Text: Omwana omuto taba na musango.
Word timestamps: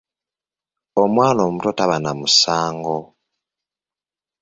Omwana 1.01 1.41
omuto 1.47 1.69
taba 1.77 1.97
na 2.03 2.11
musango. 2.19 2.97